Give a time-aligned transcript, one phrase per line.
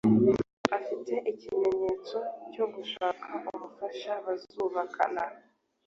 [0.77, 1.89] afata ikemezo
[2.53, 5.23] cyo gushaka umufasha bazubakana